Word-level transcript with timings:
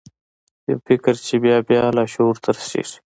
یو 0.69 0.77
فکر 0.87 1.13
چې 1.25 1.33
بیا 1.43 1.57
بیا 1.67 1.83
لاشعور 1.97 2.35
ته 2.43 2.49
رسیږي 2.57 2.97